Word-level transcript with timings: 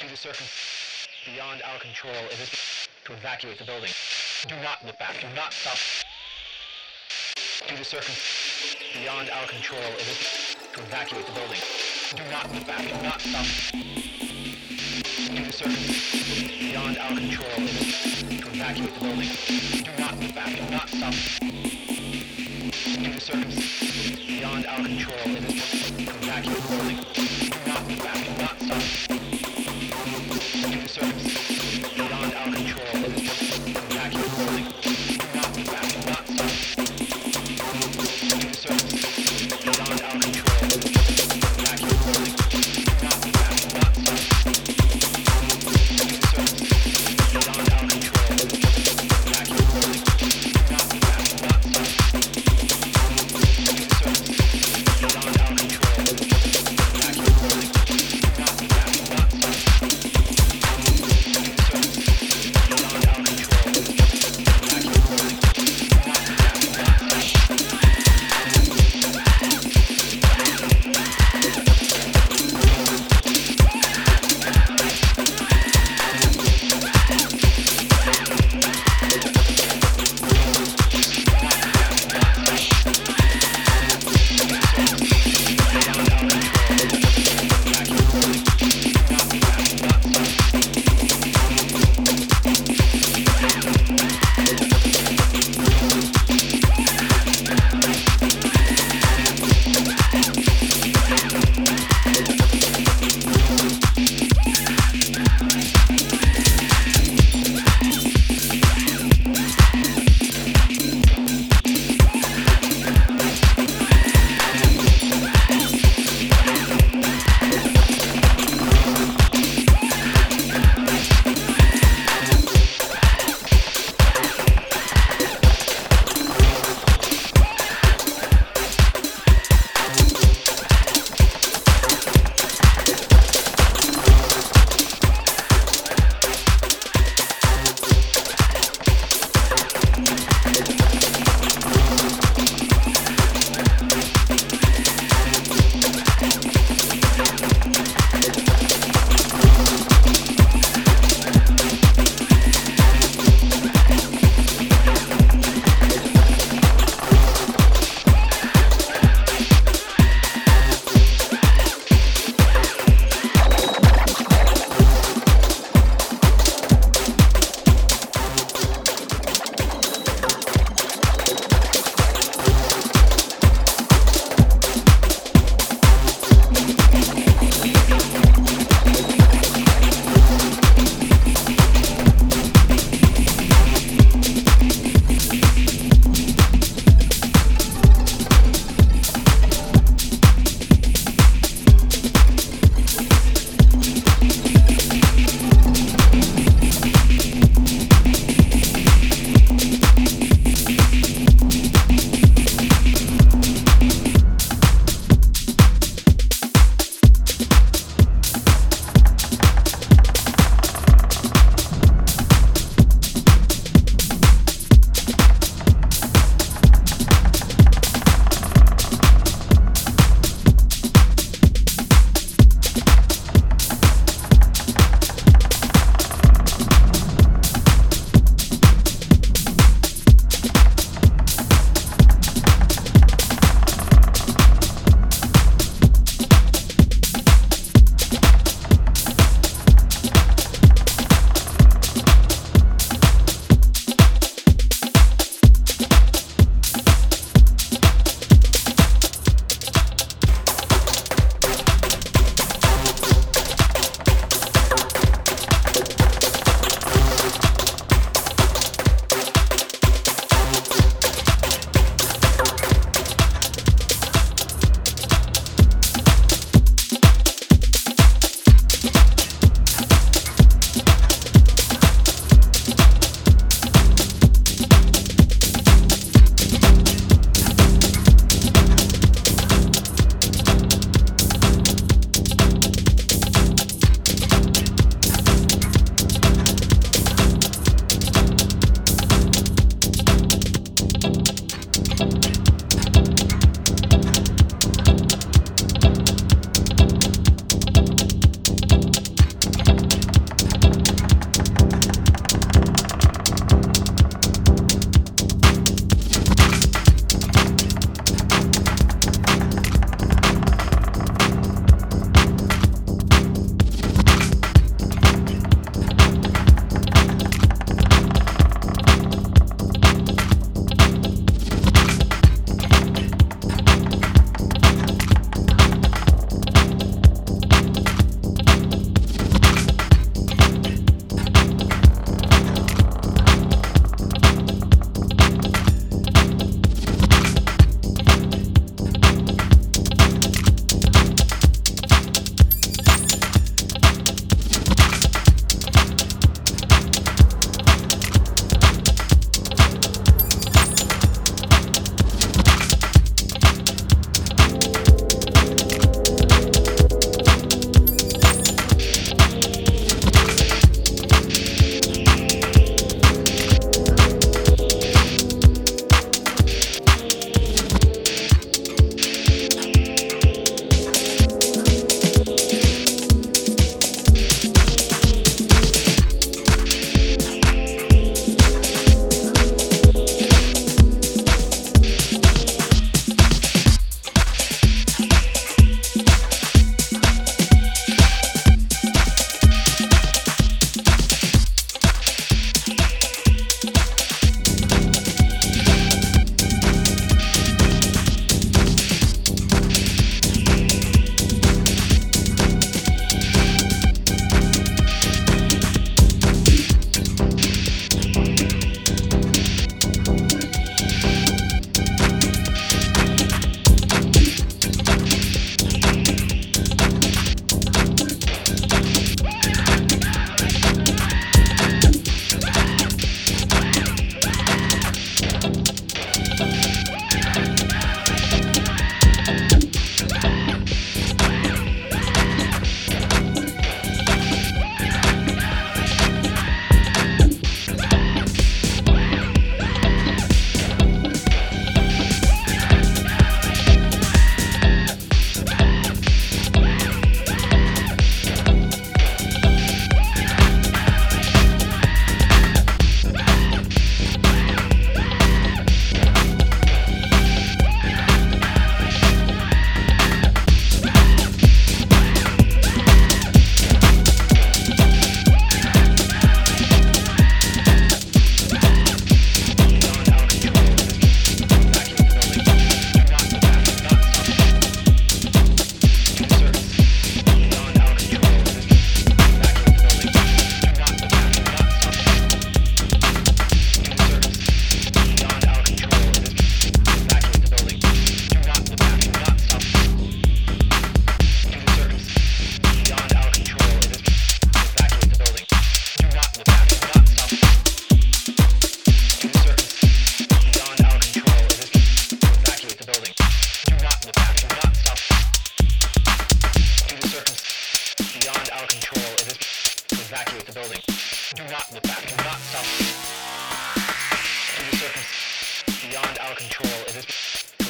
Due 0.00 0.06
to 0.06 0.16
circumstances 0.16 1.08
beyond 1.26 1.60
our 1.62 1.80
control, 1.80 2.14
it 2.30 2.38
is 2.38 2.50
to 3.04 3.12
evacuate 3.14 3.58
the 3.58 3.64
building. 3.64 3.90
Do 4.46 4.54
not 4.62 4.84
look 4.86 4.96
back. 4.96 5.18
Do 5.20 5.26
not 5.34 5.52
stop. 5.52 5.76
Due 7.66 7.76
to 7.76 7.84
circumstances 7.84 8.76
beyond 8.94 9.28
our 9.30 9.48
control, 9.48 9.82
it 9.98 10.06
is 10.06 10.54
to 10.72 10.80
evacuate 10.82 11.26
the 11.26 11.32
building. 11.32 11.58
Do 12.14 12.22
not 12.30 12.54
look 12.54 12.64
back. 12.64 12.86
Do 12.86 12.94
not 13.02 13.20
stop. 13.20 13.44
Due 15.34 15.44
to 15.44 15.52
circumstances 15.52 16.46
beyond 16.46 16.98
our 16.98 17.16
control, 17.18 17.58
it 17.58 17.74
is 17.82 18.22
to 18.22 18.48
evacuate 18.54 18.94
the 18.94 19.00
building. 19.00 19.30
Do 19.82 19.90
not 19.98 20.14
look 20.20 20.32
back. 20.32 20.54
Do 20.54 20.62
not 20.70 20.88
stop. 20.88 21.14
Due 23.02 23.12
to 23.12 23.20
circumstances 23.20 24.14
beyond 24.14 24.64
our 24.66 24.78
control, 24.78 25.37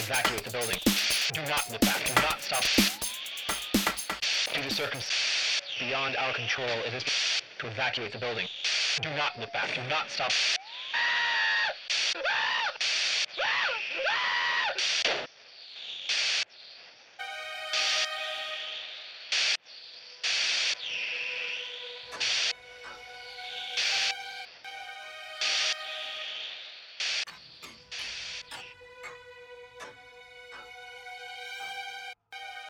evacuate 0.08 0.42
the 0.42 0.50
building. 0.50 0.78
Do 1.34 1.42
not 1.50 1.70
look 1.70 1.82
back. 1.82 2.02
Do 2.06 2.14
not 2.22 2.40
stop. 2.40 2.64
Due 4.54 4.62
to 4.62 4.70
circumstances 4.70 5.60
beyond 5.78 6.16
our 6.16 6.32
control, 6.32 6.66
it 6.86 6.94
is 6.94 7.04
to 7.58 7.66
evacuate 7.66 8.12
the 8.12 8.18
building. 8.18 8.46
Do 9.02 9.10
not 9.10 9.38
look 9.38 9.52
back. 9.52 9.68
Do 9.74 9.82
not 9.90 10.08
stop. 10.08 10.32